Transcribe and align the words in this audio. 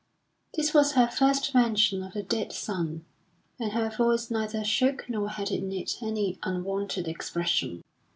This 0.55 0.73
was 0.73 0.93
her 0.93 1.07
first 1.07 1.53
mention 1.53 2.01
of 2.01 2.13
the 2.13 2.23
dead 2.23 2.51
son, 2.53 3.05
and 3.59 3.73
her 3.73 3.91
voice 3.91 4.31
neither 4.31 4.63
shook 4.63 5.07
nor 5.07 5.29
had 5.29 5.51
in 5.51 5.71
it 5.71 6.01
any 6.01 6.39
unwonted 6.41 7.07
expression. 7.07 7.83